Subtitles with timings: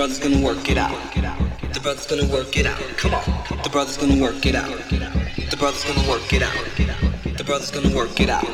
[0.00, 0.96] brother's gonna work it out.
[1.74, 2.78] The brother's gonna work it out.
[2.96, 3.22] Come on.
[3.62, 4.70] The brother's gonna work it out.
[4.88, 6.54] The brother's gonna work it out.
[7.36, 8.46] The brother's gonna work it out.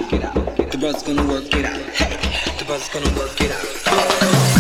[0.73, 1.81] The brother's gonna work it out.
[1.95, 4.56] Hey, the brother's gonna work it out.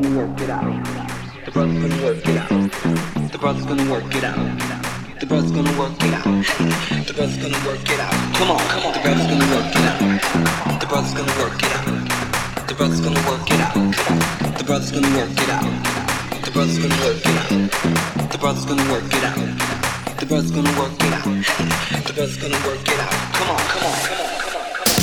[0.00, 0.84] gonna work it out.
[1.44, 3.32] The brother's gonna work it out.
[3.32, 5.18] The brother's gonna work it out.
[5.18, 6.24] The brother's gonna work it out.
[7.06, 8.12] The brother's gonna work it out.
[8.36, 8.92] Come on, come on.
[8.94, 9.98] The brother's gonna work it out.
[10.78, 12.68] The brother's gonna work it out.
[12.68, 13.74] The brother's gonna work it out.
[14.58, 15.66] The brother's gonna work it out.
[16.44, 18.30] The brother's gonna work it out.
[18.30, 19.38] The brother's gonna work it out.
[20.20, 21.24] The brother's gonna work it out.
[22.06, 23.10] The brother's gonna work it out.
[23.34, 25.02] Come on, come on, come on, come on, come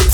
[0.00, 0.05] on.